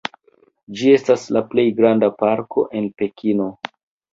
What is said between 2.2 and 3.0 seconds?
parko en